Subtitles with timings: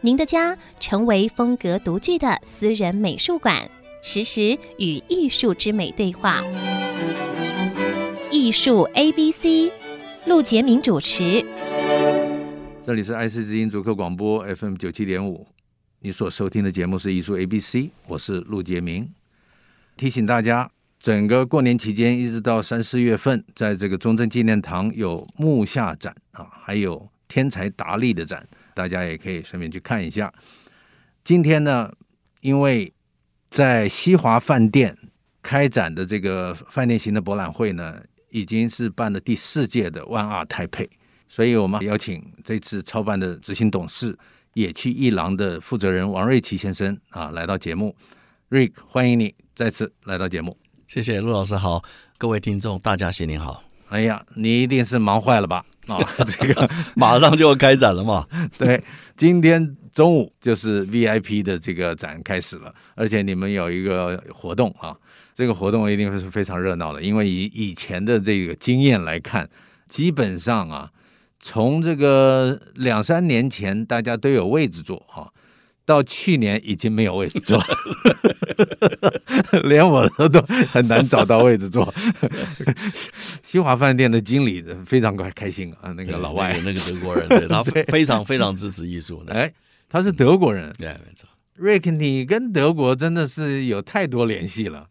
[0.00, 3.68] 您的家成为风格独具的私人美术馆，
[4.00, 6.40] 实时与艺术之美对话。
[8.30, 9.72] 艺术 A B C，
[10.24, 11.44] 陆杰明主持。
[12.86, 15.44] 这里是爱思之音主客广播 FM 九七点五，
[15.98, 19.10] 你所收听的节目是艺术 A B C，我是陆杰明。
[19.96, 20.70] 提醒大家，
[21.00, 28.46] 整个过年期间一直到三四月份，在这个中正纪念堂有木下展啊，还有天才达利的展。
[28.78, 30.32] 大家也可以顺便去看一下。
[31.24, 31.92] 今天呢，
[32.42, 32.92] 因为
[33.50, 34.96] 在西华饭店
[35.42, 40.88] 开展的这个饭店型的博览会呢，已经是办了第四届的 One R Taipei，
[41.28, 44.16] 所以我们邀请这次操办的执行董事
[44.54, 47.96] 野趣一郎的负责人王瑞奇先生啊来到节目。
[48.48, 50.56] Rick，欢迎你再次来到节目。
[50.86, 51.82] 谢谢陆老师好，
[52.16, 53.67] 各位听众大家新年好。
[53.88, 55.64] 哎呀，你一定是忙坏了吧？
[55.86, 58.26] 啊、哦， 这个马上就要开展了嘛。
[58.58, 58.82] 对，
[59.16, 64.94] 今天中午就是 VIP 的这个展开始了，而且你们有一个活动啊，
[65.34, 69.48] 这个活动一定会是非常热闹的，因为以以前的这个经验来看，
[69.88, 70.90] 基本上啊，
[71.40, 75.32] 从这个两三年前大家都有位置坐啊。
[75.88, 77.58] 到去年已经没有位置坐，
[79.64, 80.38] 连我都
[80.70, 81.92] 很难找到位置坐。
[83.42, 89.32] 西华饭店的经理非常开开心啊，那个老外，那个德国人，对他 非常非常支持艺术的。
[89.32, 89.50] 哎，
[89.88, 91.26] 他是德国人，对，没错。
[91.58, 94.86] Rick，你跟德国真的是有太多联系了。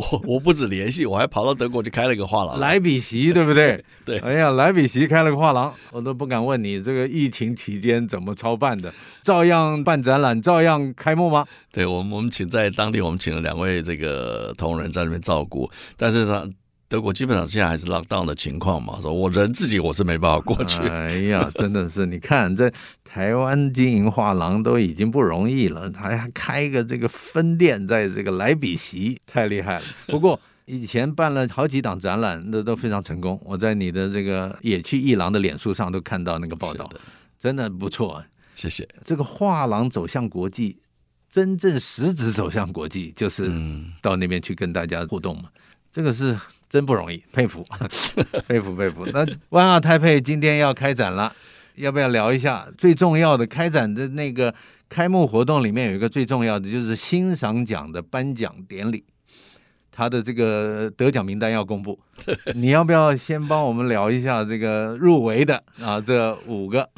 [0.00, 3.82] 我我不止联系，我还跑到德国去开了个画廊，莱比锡，对不对？
[4.04, 4.18] 对。
[4.20, 11.46] 哎呀，莱比锡开了个画廊，我都不敢问你这个疫情期间怎么操办的，照样办展览，照样开幕吗？
[11.70, 16.48] 对，我们我们请在当地，我们请了两位这个同仁在那边照顾，但是呢。
[16.90, 20.80] 德国基本上现在还是 lockdown 的情况嘛，说我人自己我是没办法过去。
[20.88, 22.68] 哎呀，真的是，你看这
[23.04, 29.84] 台湾经营画廊都已经不容易了，还开个这个分店在这个莱比锡，太厉害了。
[30.08, 33.40] 不过以前办了好几档展览，那都非常成功。
[33.44, 37.00] 我在你的这个野趣艺廊的脸书上都看到那个报道，的
[37.38, 38.20] 真的不错。
[38.56, 38.88] 谢谢。
[39.04, 40.76] 这个画廊走向国际，
[41.30, 43.48] 真正实质走向国际，就是
[44.02, 45.44] 到那边去跟大家互动嘛。
[45.54, 45.60] 嗯、
[45.92, 46.36] 这个是。
[46.70, 47.66] 真不容易，佩服，
[48.46, 49.04] 佩服，佩服。
[49.12, 51.34] 那 One Art Taipei 今天要开展了，
[51.74, 54.54] 要不要聊一下最重要的开展的那个
[54.88, 55.64] 开幕活动？
[55.64, 59.02] 里面有一个最重要的，就是欣赏奖的颁奖典礼，
[59.90, 61.98] 他的这个得奖名单要公布。
[62.54, 66.00] 你要不要先帮我们聊一下这个入围的啊？
[66.00, 66.88] 这五个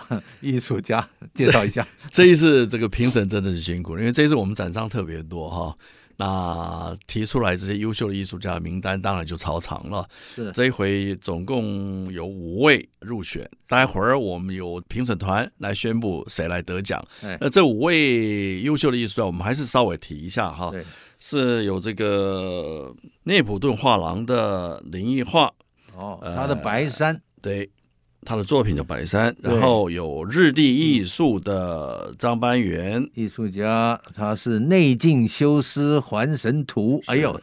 [0.43, 1.87] 艺术家介绍一下。
[2.13, 5.75] 这一次这个评审真的是辛苦了，因为这一次我们展商特别多哈。
[6.17, 10.09] 那提出来这些优秀的艺术家名单，当然就超长了。
[10.35, 17.03] 是这一回总共有五位入选，待会儿我们有评审团来宣布谁来得奖。
[17.23, 20.71] 哎、那这五位优秀的艺术家，我们还是稍微提一下哈。
[20.71, 20.85] 对
[21.19, 22.93] 是有这个
[23.23, 25.53] 内普顿画廊的林奕画
[25.95, 27.71] 哦，他的白山、呃、对。
[28.25, 33.05] 他的作品叫《白山》，然后有日地艺术的张班元。
[33.15, 37.41] 艺术家，他是内镜修斯还神图，哎呦，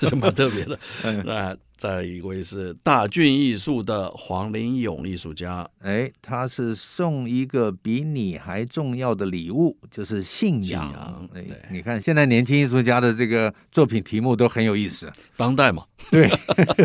[0.00, 0.78] 是 蛮特别的。
[1.24, 10.86] 那再一位是大俊艺术的黄林勇艺术家，哎，他是送一个比你还重要的礼物，就是信仰。
[10.86, 15.84] 信仰哎，你看现在年轻艺术家的这个作品题目都很有意思，当代嘛。
[16.08, 16.30] 对，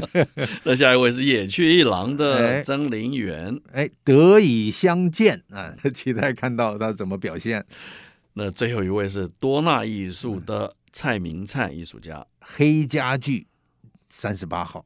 [0.66, 7.64] 那下一位是野趣一郎的曾林元，哎，得以相见啊，期待看到他怎么表现。
[8.34, 13.47] 那最后一位是多纳艺术的蔡明灿艺术家，黑家具。
[14.20, 14.84] 三十八号，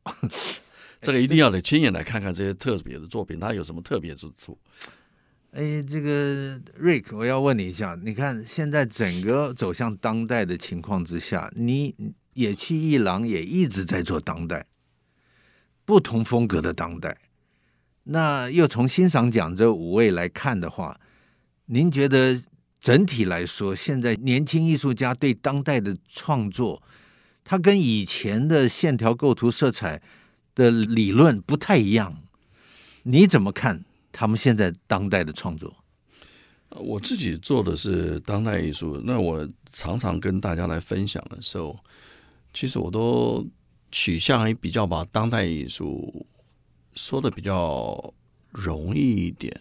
[0.99, 4.59] 这个一定要得亲眼来看看这些特别的作品，它有什么特别之处？
[5.51, 11.95] 哎，这个 Rick，我要问你一下，你看现在整个走向当代的情况之下，你
[12.33, 14.65] 野趣一郎也一直在做当代，
[15.85, 17.17] 不同风格的当代。
[18.03, 20.99] 那又从欣赏奖这五位来看的话，
[21.67, 22.37] 您觉得
[22.81, 26.83] 整体来说，现在年轻艺术家对当代的创作？
[27.43, 30.01] 它跟以前的线条构图色彩
[30.55, 32.21] 的理论不太一样，
[33.03, 35.75] 你怎么看他们现在当代的创作？
[36.69, 41.77] 我自己做的是当代艺术，那我常常跟大家来分享的时候，
[42.53, 43.45] 其实我都
[43.91, 46.25] 取向于比较把当代艺术
[46.93, 48.13] 说的比较
[48.51, 49.53] 容易一点。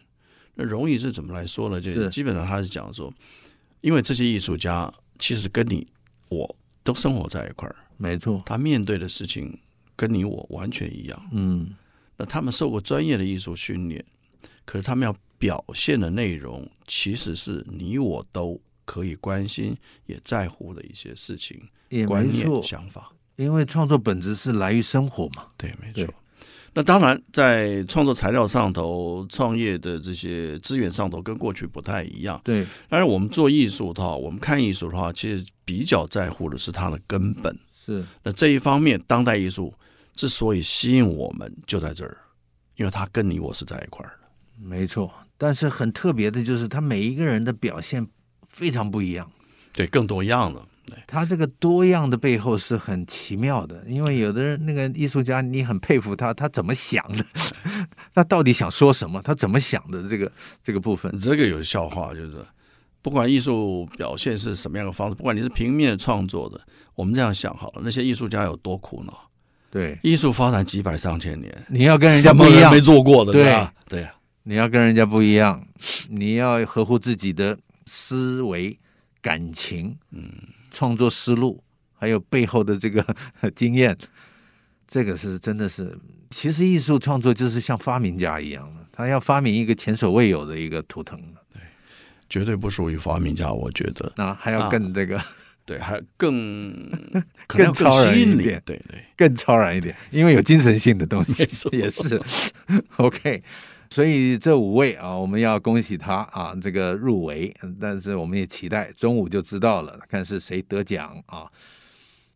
[0.54, 1.80] 那容易是怎么来说呢？
[1.80, 3.12] 就基本上他是讲说，
[3.80, 5.86] 因为这些艺术家其实跟你
[6.28, 9.58] 我都生活在一块儿，没错，他面对的事情
[9.96, 11.28] 跟你我完全一样。
[11.32, 11.70] 嗯，
[12.16, 14.04] 那他们受过专业的艺术训练，
[14.64, 15.16] 可是他们要。
[15.40, 19.74] 表现的内容其实是你我都可以关心
[20.04, 21.58] 也在乎的一些事情、
[22.06, 23.10] 观念、想法。
[23.36, 25.46] 因为创作本质是来于生活嘛。
[25.56, 26.12] 对，没错。
[26.74, 32.38] 那当然，在创作材料上头、创业的这些资源上头，跟过去不太一样。
[32.44, 32.66] 对。
[32.90, 37.56] 但是我们做艺术的话，我们看艺术的话，其实比较在乎的是它的根本。
[37.72, 38.04] 是。
[38.24, 39.72] 那这一方面，当代艺术
[40.16, 42.16] 之所以吸引我们，就在这儿，
[42.74, 44.26] 因为它跟你我是在一块儿的。
[44.60, 45.12] 没错。
[45.38, 48.04] 但是很特别的就是，他每一个人的表现
[48.48, 49.30] 非常不一样，
[49.72, 50.66] 对，更多样了。
[50.86, 57.24] 对，他这个多样的背后是很奇妙的，因为有的人那个艺术家，你很佩服他，他怎么想的？
[58.12, 59.22] 他到底想说什么？
[59.22, 60.02] 他怎么想的？
[60.08, 60.30] 这个
[60.62, 62.44] 这个部分，这个有笑话，就是
[63.02, 66.60] 不管艺术表现是什么样的方式，不管你是平面创作的，
[66.94, 69.28] 我们这样想好了，那些艺术家有多苦恼？
[69.70, 73.72] 对，艺术发展几百上千年，你要跟人家不一样，没做过的，对吧？
[73.88, 74.06] 对。
[74.42, 75.62] 你要跟人家不一样，
[76.08, 78.76] 你要合乎自己的思维、
[79.20, 80.32] 感情、嗯，
[80.70, 81.62] 创作思路，
[81.94, 83.04] 还有背后的这个
[83.54, 83.96] 经验，
[84.88, 85.96] 这个是真的是，
[86.30, 91.34] 其实艺术创作就是像发明家一样的，他要发明一个前所未有的一个图腾，对，
[92.30, 95.26] 绝对不属于发明家，我觉得，那还要更这个，啊、
[95.66, 96.72] 对，还更
[97.46, 102.22] 更超然一点，对对，更超然一点，因为有精神性的东西，也是，
[102.96, 103.42] OK。
[103.92, 107.52] 所以这五位啊，我们要恭喜他啊，这个入围。
[107.80, 111.50] 但是我们也期待中午就知道了，看是谁得奖啊。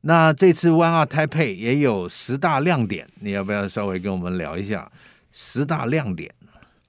[0.01, 4.91] 那这次 One Art Taipei 也有十大亮点，你要不要稍微跟我们聊一下
[5.31, 6.35] 十大亮点？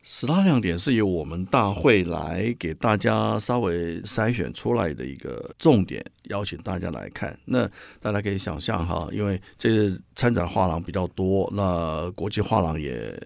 [0.08, 7.38] 十大亮点是由我们大会来给大家稍微筛选出来的一个重点，邀请大家来看。
[7.46, 7.68] 那
[8.00, 13.20] 大家可以想象哈，因为这个参展画廊比较多，那国际画廊也。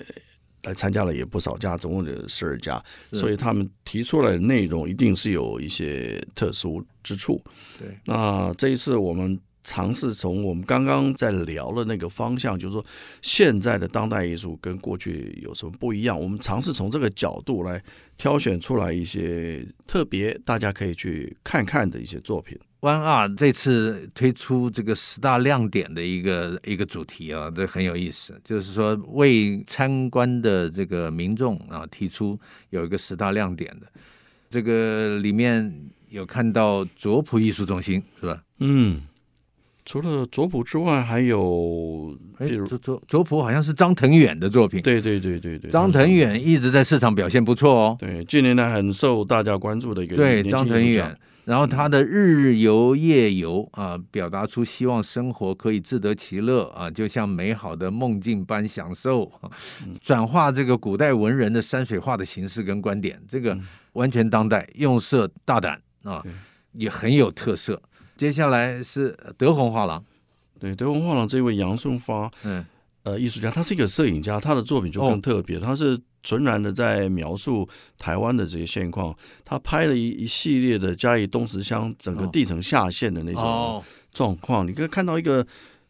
[0.63, 2.83] 来参加了也不少家，总共有十二家，
[3.13, 7.41] 所以他们提出来的内容一定是有一些特殊之处。
[7.79, 12.85] 对，那这一次我们尝试从我们刚刚在聊的那个方向，就是说
[13.21, 16.19] 现在的当代艺术跟过去有什么不一样？
[16.19, 17.81] 我们尝试从这个角度来
[18.17, 22.57] 挑选出来一些特别大家可以去看看的一些作品。
[22.81, 28.39] One Art 这次推出这个十大亮点的一个一个主题啊，这很有意思。
[28.41, 32.39] 就是说，为参观的这个民众啊提出
[32.69, 33.87] 有一个十大亮点的，
[34.49, 38.41] 这个里面有看到卓普艺术中心是吧？
[38.59, 39.01] 嗯，
[39.89, 44.79] 除了卓普之外，还有哎，卓卓卓朴好像是张腾远的作品。
[44.83, 47.95] 对对对对对，张腾远一直在市场表现不错哦。
[47.97, 51.17] 对，近年来很受大家关注的一个对张腾远。
[51.45, 59.49] 然后他的日游夜游啊，表达出希望生活可以自得其乐啊，就像美好的梦境般享受，啊，
[59.99, 63.57] 转化这个古代文人的山水画的形式跟观点，这个
[63.93, 66.23] 完全当代，用色大胆啊，
[66.73, 67.81] 也很有特色。
[68.19, 70.03] 接下来是德宏画廊，
[70.59, 72.65] 对，德宏画廊这位杨顺发，嗯，
[73.03, 75.97] 呃，艺术家，他是一个摄影家，他的作品就更特别，哦，他是。
[76.21, 77.65] 纯然的在描述
[77.97, 85.47] 台湾的这个现况，他拍了一一系列的嘉义东石乡整个地层下陷的那种状况，你可以看到一个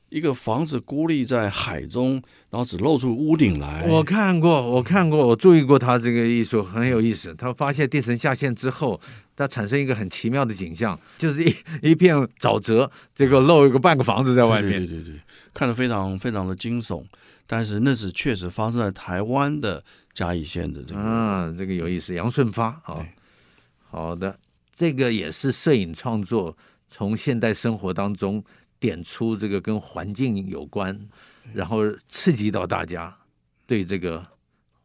[0.09, 2.13] 一个房子孤立在海中，
[2.49, 3.85] 然后只露出屋顶来。
[3.87, 7.33] 我看过，我看过，我注意过他这个艺术很有意思。
[7.35, 8.99] 他发现地层下陷之后，
[9.35, 11.55] 它产生一个很奇妙的景象，就是一
[11.91, 14.71] 一片沼泽，这个露一个半个房子在外面。
[14.71, 15.19] 对对对对，
[15.53, 17.03] 看得非常非常的惊悚，
[17.47, 19.83] 但是那是确实发生在台湾的。
[20.11, 23.05] 嘉义县的这个啊，这个有意思，杨顺发啊、哦，
[23.89, 24.37] 好的，
[24.75, 26.57] 这个也是摄影创作，
[26.89, 28.43] 从现代生活当中
[28.79, 30.97] 点出这个跟环境有关，
[31.53, 33.15] 然后刺激到大家
[33.67, 34.25] 对这个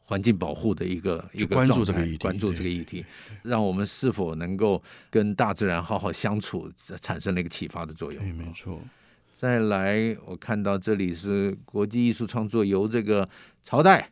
[0.04, 3.04] 环境保护的一个一个关注这个议题，关注这个议题，
[3.42, 6.70] 让我们是否能够跟大自然好好相处，
[7.00, 8.24] 产生了一个启发的作用。
[8.34, 8.80] 没错。
[9.36, 13.28] 再来，我看到这里是国际艺术创作，由这个
[13.62, 14.10] 朝代。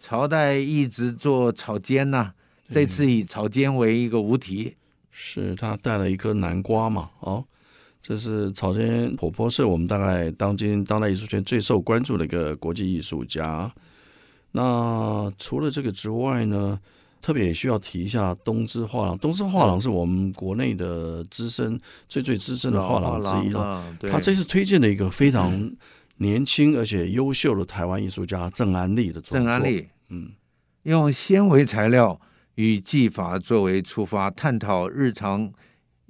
[0.00, 2.34] 朝代一直做草间呐、啊，
[2.68, 4.76] 这次以草间为一个无题，
[5.10, 7.10] 是他带了一颗南瓜嘛？
[7.20, 7.46] 哦，
[8.06, 13.72] 这是草间婆婆，是我们大概当今当代艺术圈最受关注的一个国际艺术家。
[14.52, 16.78] 那除了这个之外呢，
[17.22, 19.16] 特别也需要提一下东芝画廊。
[19.16, 23.60] 东芝画廊是我们国内的资深、最最资深的画廊之一了。
[23.62, 25.74] 啊、他这次推荐了一个非常
[26.18, 29.46] 年轻而且优秀的台湾艺术家郑安利的作品。
[29.46, 30.30] 郑安利，嗯，
[30.82, 32.20] 用纤维材料
[32.56, 35.50] 与技法作为出发，探讨日常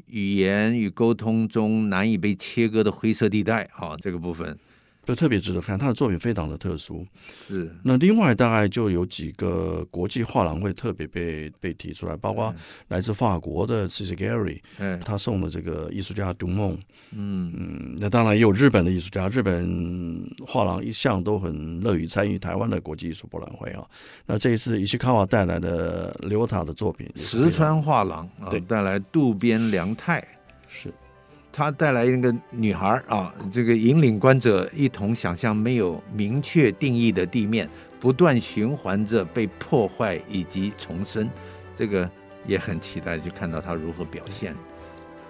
[0.06, 3.68] 语言与沟通中难以被切割的灰色地带。
[3.74, 4.58] 啊，这个部分。
[5.06, 7.06] 就特别值得看，他的作品非常的特殊。
[7.46, 12.54] 是，那另外大概就有几个国际画廊会特别被被提出来，包括
[12.88, 16.76] 来自法国的 Cici Gary，嗯，他送的这个艺术家杜梦，
[17.12, 23.86] 嗯嗯，那当然也有日本的艺术家，日本画廊一向都很乐于参与台湾的国际艺术博览会啊。
[24.26, 30.26] 那这一次伊西卡瓦带来的刘塔的作品，石川画廊啊，对，带来渡边良太
[30.68, 30.92] 是。
[31.56, 37.70] 他带来一个女孩啊，这个引领观者一同想象没有明确定义的地面，
[38.00, 41.30] 不断循环着被破坏以及重生，
[41.76, 42.10] 这个
[42.44, 44.52] 也很期待去看到他如何表现。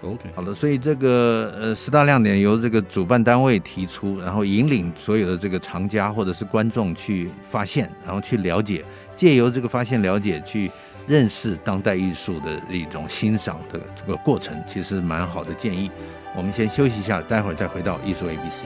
[0.01, 8.83] OK，好的，所以这个呃十大亮点由这个主办单位提出，然后引领所有的这个藏家或者是观众去发现，然后去了解，
[9.15, 10.71] 借由这个发现了解去。
[11.07, 15.91] 认识当代艺术的一种欣赏的这个过程，其实蛮好的建议。
[16.35, 18.63] 我们先休息一下，待会儿再回到艺术 ABC。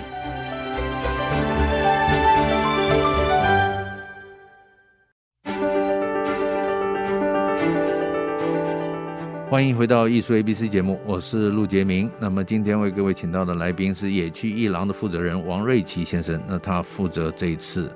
[9.50, 12.10] 欢迎回到艺术 ABC 节目，我是陆杰明。
[12.20, 17.92] 那么今天为各位请到的来宾是野区艺廊的负责人王瑞奇先生，那他负责这一次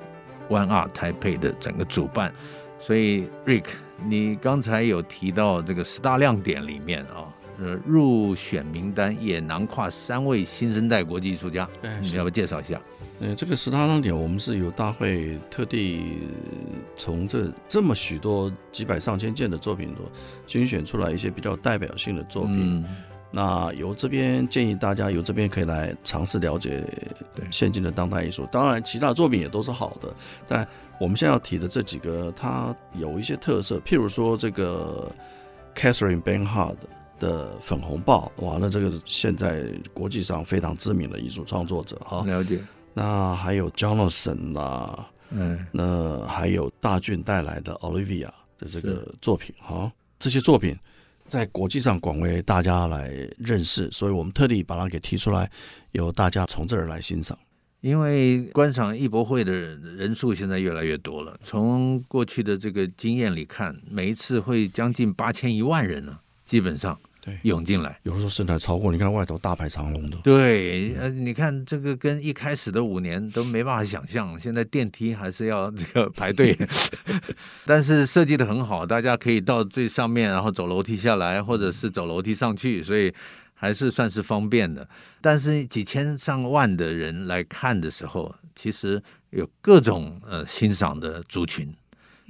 [0.50, 2.34] One Art Taipei 的整个主办。
[2.80, 3.66] 所以，Rick，
[4.06, 7.28] 你刚才有提到这个十大亮点里面啊，
[7.60, 11.68] 呃，入选名单也囊括三位新生代国际艺术家，
[12.02, 12.82] 你要不要介绍一下？
[13.20, 16.18] 呃，这个十大亮点，我们是由大会特地
[16.96, 20.04] 从这这么许多几百上千件的作品中
[20.46, 22.78] 精选出来一些比较代表性的作品。
[22.78, 22.86] 嗯
[23.36, 26.86] 那由这边建议大家由这边可以来尝试了解
[27.50, 28.48] 现今的当代艺术。
[28.52, 30.16] 当然，其他作品也都是好的。
[30.48, 30.68] 但
[31.00, 35.12] 我们现在要提的这几个，它有一些特色，譬如说这个
[35.74, 36.76] Catherine Bernhardt
[37.20, 42.24] 的粉红豹，哇，那这个现在国际上非常知名的艺术创作者哈。
[42.28, 42.64] 了解。
[42.94, 50.78] 那还有 Jonathan 啦，嗯，那还有大俊带来的 Olivia 的这个作品哈，这些作品。
[51.28, 55.50] 在国际上广为大家来认识，所以我们特地把它给提出来，
[55.92, 57.38] 由大家从这儿来欣赏。
[57.82, 66.98] 因为观赏艺博会的人数现在越来越多了，从过去的这个经验里看，每一次会将近八千一万人呢，基本上。
[67.26, 68.92] 对，涌进来，有的时候甚至超过。
[68.92, 70.18] 你看外头大排长龙的。
[70.26, 76.54] 对，呃，你看这个跟一开始的五年都没办法想象，现在电梯还是要这个排队，
[77.66, 83.14] 但是设计的很好，大家可以到最上面，然后走楼梯下来，或者是走楼梯上去，所以
[83.54, 84.86] 还是算是方便的。
[85.22, 91.74] 但是几千上万的人来看的时候，其实有各种呃欣赏的族群。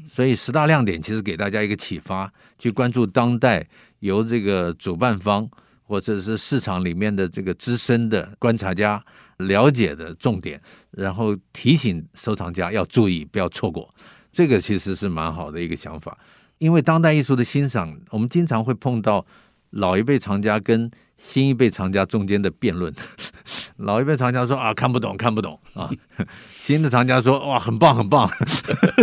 [0.07, 3.67] 所以十大亮点其实给大家一个启发，去关注当代
[3.99, 5.49] 由这个主办方
[5.83, 9.03] 或者是市场里面的这个资深的观察家
[9.37, 13.93] 了解的重点，然后提醒收藏家要注意，不要错过。
[14.31, 16.17] 这个其实是蛮好的一个想法，
[16.57, 19.25] 因为当代艺术的欣赏，我们经常会碰到
[19.73, 22.93] 老一辈藏家跟新一辈藏家中间的辩论。
[23.77, 25.89] 老一辈藏家说啊，看不懂，看不懂啊。
[26.53, 28.29] 新的藏家说哇，很棒，很棒。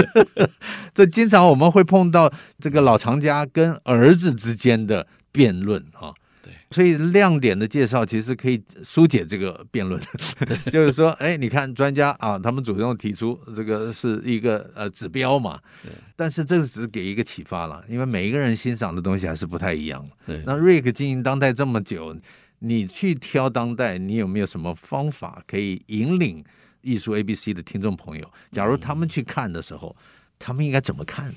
[0.94, 6.14] 这经常我们会碰到这个老藏家跟儿子之间的辩论啊。
[6.50, 10.00] 对，所以亮点的介绍其实可以疏解这个辩论。
[10.72, 15.60] 就是说，哎，你看专家啊，他们主动提出这个是一个呃指标嘛。
[15.82, 15.92] 对。
[16.16, 20.04] 但是这个只是给一个启发了，因为每一个人欣赏的东西还是不太一样。
[20.26, 20.42] 对。
[20.44, 22.16] 那 Rick 经营当代这么久。
[22.62, 26.44] 你去挑当代，你有没有什么方法可以引领
[26.82, 28.30] 艺术 ABC 的听众朋友？
[28.52, 30.04] 假如他们去看的时候，嗯、
[30.38, 31.34] 他们应该怎么看？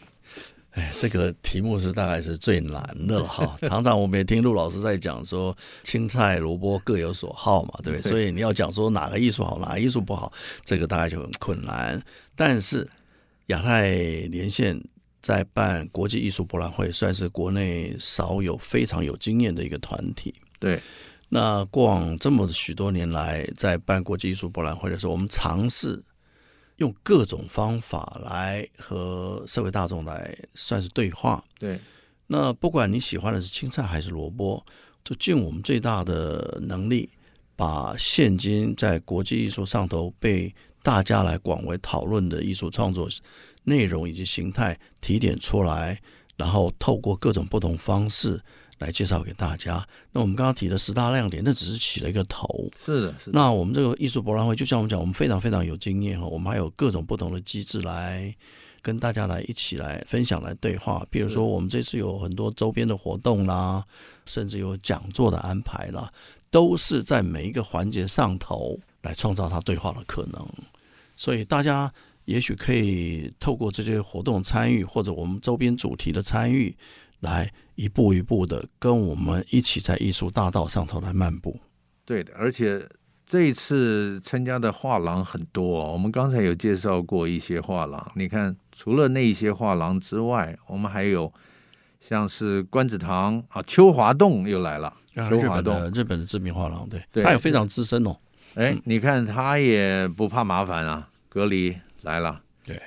[0.74, 3.56] 哎，这个题目是大概是最难的了哈。
[3.63, 8.01] 常常我们也听陆老师在讲说，青菜萝卜各有所好嘛，对不对？
[8.01, 10.34] 对，所以你要讲说哪个艺术好，哪个艺术不好，
[10.65, 12.01] 这个大概就很困难。
[12.36, 12.88] 但是
[13.48, 13.92] 亚太
[14.32, 14.84] 连线
[15.22, 20.34] 在办国际艺术博览会，算是国内少有非常有经验的一个团体。
[20.60, 20.82] 对。
[21.30, 26.00] 那过往这么许多年来，在办国际艺术博览会的时候，我们尝试
[26.77, 31.44] 用各种方法来和社会大众来算是对话。
[31.60, 31.80] 对，
[32.27, 34.63] 那不管你喜欢的是青菜还是萝卜，
[35.03, 37.10] 就尽我们最大的能力，
[37.56, 43.08] 把现今在国际艺术上头被大家来广为讨论的艺术创作
[43.63, 46.01] 内容以及形态提点出来，
[46.36, 48.42] 然后透过各种不同方式
[48.83, 49.85] 来介绍给大家。
[50.11, 52.69] 那我们刚刚提的十大亮点，那只是起了一个头。
[52.85, 53.31] 是的，是的。
[53.33, 58.35] 那我们这个艺术博览会，就像我们讲，我们非常非常有经验哈，我们还有各种不同的机制来
[58.81, 61.05] 跟大家来一起来分享、来对话。
[61.09, 63.83] 比如说，我们这次有很多周边的活动啦，
[64.25, 66.11] 甚至有讲座的安排啦，
[66.51, 70.45] 都是在每一个环节上头来创造它对话的可能。
[71.15, 71.91] 所以大家
[72.25, 76.75] 也许可以透过这些活动参与，或者我们周边主题的参与，
[77.19, 81.60] 来一步一步的跟我们一起在艺术大道上头来漫步。
[82.06, 82.88] 对的，而且
[83.25, 88.12] 这一次参加的画廊很多哦，我们刚才有介绍过一些画廊。
[88.15, 91.32] 你看，除了那些画廊之外，我们还有
[92.00, 94.94] 像是关子堂啊，秋华洞又来了。
[95.30, 98.15] 秋华洞，日本的日本的知名画廊，对，对，它也非常资深哦。
[98.56, 101.10] 哎，你看他也不怕麻烦啊。
[101.30, 102.80] 隔离来了，对，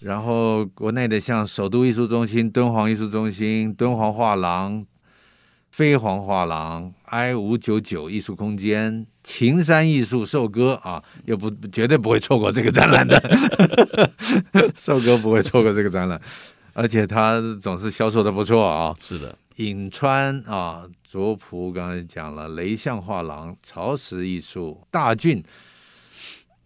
[0.00, 4.84] 然后国内的像首都艺术中心、敦煌艺术中心、敦煌画廊、
[5.70, 13.18] 飞黄画廊、I 五九九艺术空间、晴山艺术寿歌啊，又不绝对不会错过这个展览的，
[14.76, 16.20] 寿哥不会错过这个展览，
[16.74, 18.94] 而且他总是销售的不错啊。
[19.00, 25.42] 是的，颍川啊，卓普刚才讲了，雷象画廊、曹石艺术、大郡。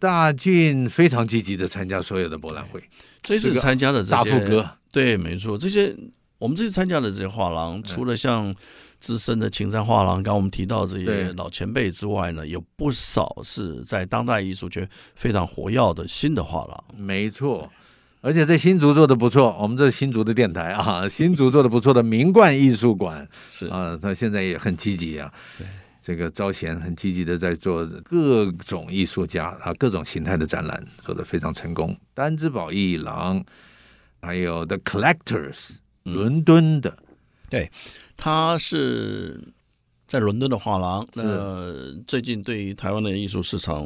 [0.01, 2.83] 大俊非常积极的参加所有的博览会，
[3.21, 5.95] 这次参加的这些大富哥，对，没错，这些
[6.39, 8.53] 我们这次参加的这些画廊，除了像
[8.99, 16.83] 资深的青山画廊，刚刚我们提到这些老前辈之外呢，有不少是在当代艺术圈非常活跃的新的画廊。
[16.97, 17.71] 没错，
[18.21, 23.29] 而且这新竹做的不错，我们这新竹的电台啊，新竹做的不错的名冠艺术馆。
[23.47, 23.67] 是。
[23.67, 25.31] 啊，他现在也很积极啊。
[25.59, 25.67] 对。
[26.03, 31.95] 这个招贤很积极的在做各种艺术家啊，各种形态的展览，做的非常成功。
[32.15, 33.45] 丹之宝艺廊，
[34.19, 37.15] 还有 The Collectors，伦敦的，嗯、
[37.51, 37.71] 对，
[38.17, 39.39] 他是
[40.07, 41.07] 在伦敦的画廊。
[41.13, 43.85] 那最近对于台湾的艺术市场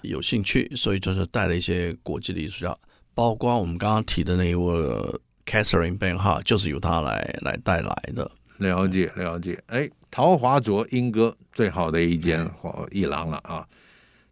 [0.00, 2.74] 有兴趣，所以就是带了一些国际的艺术家，
[3.12, 4.74] 包括我们刚刚提的那一位
[5.44, 8.30] Catherine Benha，就是由他来来带来的。
[8.58, 12.48] 了解了解，哎，陶华卓英哥最好的一间
[12.90, 13.66] 艺廊了啊！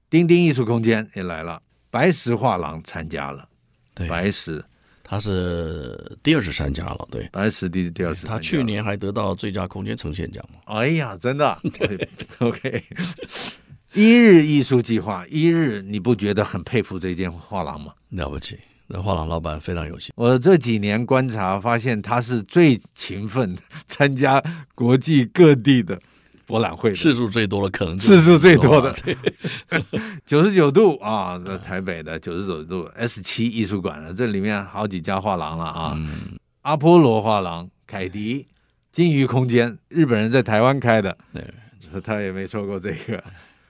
[0.08, 1.60] 丁丁艺术空间也来了，
[1.90, 3.48] 白石画廊参加了，
[3.94, 4.64] 对，白石
[5.02, 10.60] 他是第二次参加了，对，白石第第二次，他去年还得到最佳空间呈现奖嘛？
[10.66, 12.08] 哎呀，真的对，
[12.40, 12.82] OK，
[13.92, 17.92] 一日艺术计划，一日你不觉得很佩服这间画廊吗？
[18.10, 18.58] 了不起。
[18.86, 20.12] 那画廊老板非常有心。
[20.14, 24.42] 我这几年观察发现，他是最勤奋参加
[24.74, 25.98] 国际各地的
[26.46, 28.94] 博览会，次数最多的，可能次数最多的。
[30.26, 35.94] 九十九度 啊，在台北的九十九度 S 七艺术馆了，这里面好几家画廊了啊。
[35.96, 38.46] 嗯、阿波罗画廊、凯迪、
[38.92, 41.42] 金鱼空间，日本人在台湾开的，对，
[42.02, 43.24] 他也没错过这个。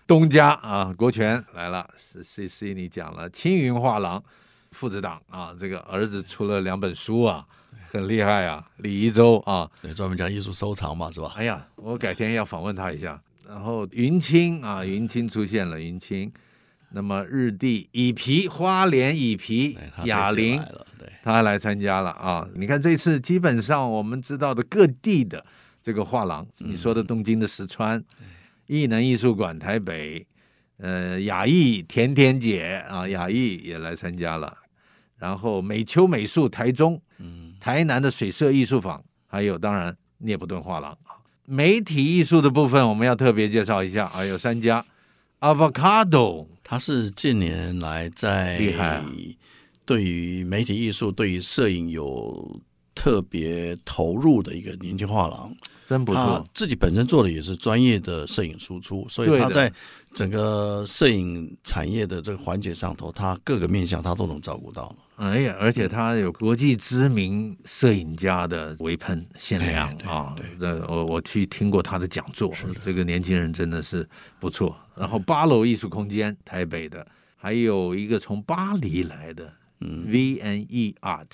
[0.09, 4.21] 东家啊，国权来了，是 C C 你讲了，青云画廊。
[4.75, 7.47] 父子档啊，这个儿子出了两本书啊，
[7.91, 11.33] 很厉害啊，李一舟啊，对，专门讲艺术收藏嘛，是吧？
[11.37, 13.19] 哎呀，我改天要访问他一下。
[13.47, 16.31] 然后云清啊，云清出现了，云清。
[16.97, 20.63] 那么日地乙皮花莲乙皮哑铃，
[20.97, 22.49] 对，他还来参加了啊。
[22.55, 25.45] 你看这次基本上我们知道的各地的
[25.83, 28.01] 这个画廊，嗯、你说的东京的石川，
[28.69, 30.25] 艺能艺术馆台北，
[30.77, 34.57] 呃，雅艺甜甜姐啊，雅艺也来参加了。
[35.25, 41.17] 然后美秋美术台中，嗯，台南的水社艺术坊，还有当然涅普顿画廊啊。
[41.47, 44.85] 媒体艺术的部分我们要特别介绍一下啊，有三家
[45.41, 49.03] ，Avocado，它是近年来在厉害，
[49.87, 52.61] 对于媒体艺术、对于摄影有
[52.95, 55.51] 特别投入的一个年轻画廊。
[55.87, 59.73] 真不错，自己本身做的也是专业的摄影输出，所以他在
[60.15, 64.95] 整个摄影产业的这个环节上头，他各个面向他都能照顾到。
[65.17, 70.35] 哎呀，而且他有国际知名摄影家的微喷限量啊！
[70.59, 72.53] 这我我去听过他的讲座，
[72.85, 74.09] 这个年轻人真的是
[74.41, 74.77] 不错。
[74.97, 81.29] 然后八楼艺术空间，台北的，还有一个从巴黎来的，嗯，V&E Art。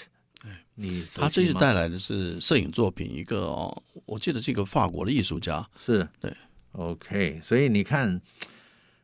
[0.75, 6.33] 你他这次带来的是摄影作品，一个哦，我记得是一个法国的艺术家，是对
[6.73, 8.19] ，OK，所以你看，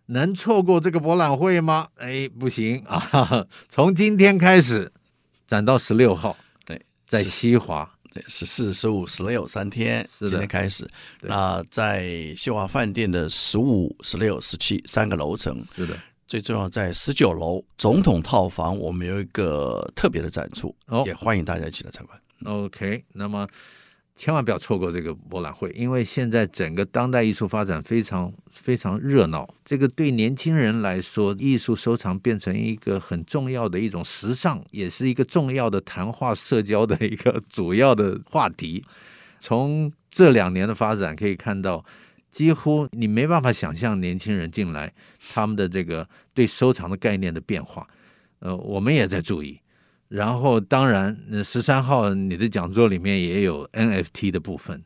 [0.06, 1.88] 能错过这个博览会吗？
[1.96, 3.46] 哎，不行啊！
[3.68, 4.92] 从今天开始
[5.46, 10.88] 展到十六号，对，在西华，对，十四、十五、十六三天，今天开始，
[11.22, 15.98] 那在西华饭店的十五、十六、十七三个楼层，是的。
[16.28, 22.20] 最重要在十九楼总统套房，我们有一个特别的展出，哦，也欢迎大家一起来参观。
[22.44, 23.46] OK，那么
[24.16, 29.46] 千万不要错过这个博览会，因为现在整个当代艺术发展非常非常热闹。
[29.62, 38.82] 这个对年轻人来说，艺术收藏变成一个很重要的一种时尚，也是一个重要的谈话社交的一个主要的话题。
[39.38, 41.84] 从这两年的发展可以看到，
[42.32, 44.90] 几乎你没办法想象年轻人进来
[45.34, 47.86] 他们的这个对收藏的概念的变化。
[48.38, 49.60] 呃，我们也在注意。
[50.08, 54.82] 然后，当然，十三号你的讲座里面也有 NFT 的部分。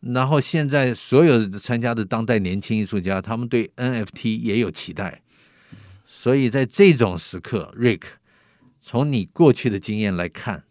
[0.00, 5.22] 然后，现在所有参加的当代年轻艺术家，他们对 NFT 也有期待。
[6.06, 8.02] 所以在这种时刻，Rick，
[8.80, 10.64] 从你过去的经验来看，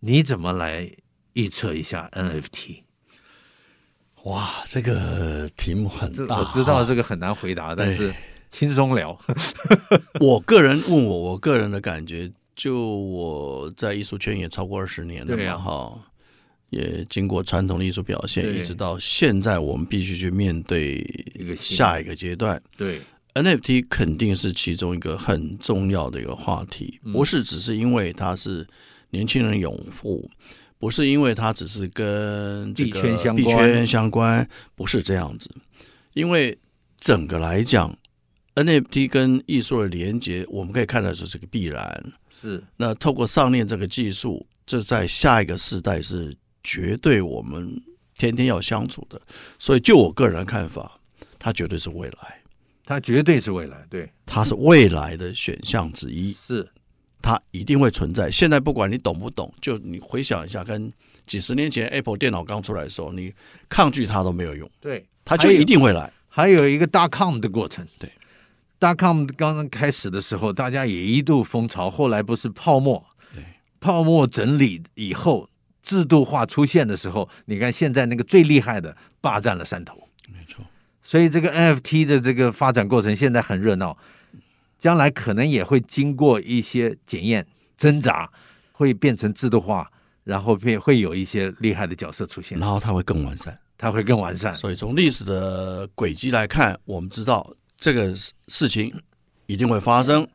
[0.00, 0.90] 你怎么来
[1.34, 2.82] 预测一下 NFT？
[4.24, 8.12] 哇，这个题目很大，我知道这个很难回答，但是
[8.50, 9.18] 轻松聊。
[10.20, 12.30] 我个人问我，我个人的感觉。
[12.60, 15.96] 就我在艺术圈也超过二十年了嘛，哈、啊，
[16.68, 20.98] 也经过传统的艺术表现，一直到现在，我们必须去面对
[21.38, 22.60] 一个下一个阶段。
[22.76, 23.00] 对
[23.32, 28.66] ，NFT 肯定是其中一个很重要的一个话题，不是只是因为它是
[29.08, 30.30] 年轻人拥护，
[30.78, 35.50] 不是因为它只是跟币圈相关，币圈相关，不是这样子，
[36.12, 36.58] 因为
[36.98, 37.96] 整个来讲
[38.64, 42.12] ，NFT 跟艺术的连接，我们可以看到是这个必然。
[42.30, 47.70] 是，那透过上链这个技术，这在下一个世代是绝对我们
[48.16, 49.20] 天天要相处的。
[49.58, 50.98] 所以，就我个人的看法，
[51.38, 52.40] 它绝对是未来，
[52.84, 56.32] 它绝对是未来，对，它是未来的选项之一。
[56.32, 56.66] 是，
[57.20, 58.30] 它一定会存在。
[58.30, 60.92] 现在不管你懂不懂，就你回想一下，跟
[61.26, 63.32] 几十年前 Apple 电脑刚出来的时候，你
[63.68, 64.68] 抗拒它都没有用。
[64.80, 66.12] 对，它就一定会来。
[66.28, 68.10] 还有，一个 dot-com 的过程，对。
[68.80, 73.04] 大康刚刚开始的时候，大家也一度风潮，后来不是泡沫？
[73.30, 73.44] 对，
[73.78, 75.46] 泡沫整理以后，
[75.82, 80.64] 制度化出现的时候，你看现在那个最厉害的霸占了山头，没错。
[81.02, 83.98] 所以这个 NFT 的这个发展过程现在很热闹，
[84.78, 88.30] 将来可能也会经过一些检验挣扎，
[88.72, 89.90] 会变成制度化，
[90.24, 94.56] 然后变会有一些厉害的角色出现，然后它会更完善，它会更完善。
[94.56, 97.54] 所以从历史的轨迹来看，我们知道。
[97.80, 98.14] 这个
[98.46, 99.02] 事情
[99.46, 100.28] 一定会发生，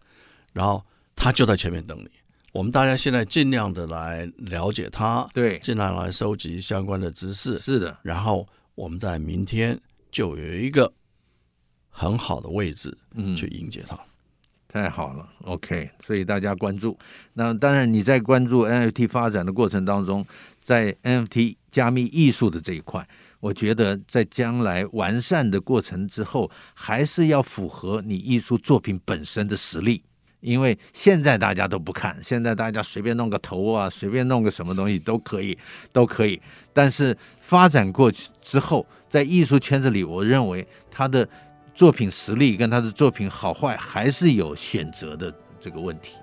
[0.52, 0.84] 然后
[1.16, 2.10] 他就在前面等你。
[2.52, 7.96] 我们大家现在尽量的来了解他，对，尽量来收集相关的知识，是的。
[8.02, 9.80] 然后我们在明天
[10.10, 10.92] 就有一个
[11.90, 14.00] 很好的位置，嗯，去迎接他。
[14.68, 15.90] 太好了，OK。
[16.04, 16.98] 所以大家关注。
[17.34, 20.26] 那当然你在关注 NFT 发展的过程当中，
[20.62, 23.08] 在 NFT 加密艺术的这一块。
[23.46, 30.04] 我觉得在将来完善的过程之后，还是要符合你艺术作品本身的实力。
[30.42, 35.56] 因为现在大家都不看，现在大家随便弄个头啊，随便弄个什么东西都可以，
[35.94, 36.42] 都可以。
[36.74, 41.28] 但是发展过去之后，在艺术圈子里，我认为他的
[41.76, 46.16] 作品实力跟他的作品好坏还是有选择的这个问题。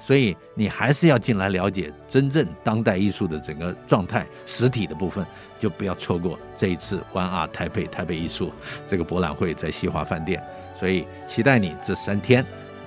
[0.00, 5.24] 所以你还是要进来了解真正当代艺术的整个状态，实体的部分
[5.58, 8.50] 就不要错过这一次 One Art 台北台北艺术
[8.88, 10.42] 这个博览会，在西华饭店。
[10.74, 12.44] 所以期待你这三天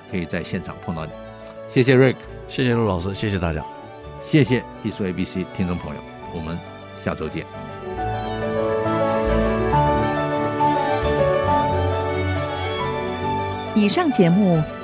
[0.10, 1.12] 可以在现场碰到你。
[1.70, 2.16] 谢谢 Rick，
[2.48, 3.64] 谢谢陆老师，谢谢大家，
[4.20, 6.02] 谢谢艺术 ABC 听众朋友，
[6.34, 6.58] 我们
[6.98, 7.46] 下周见。
[13.76, 14.62] 以上节目。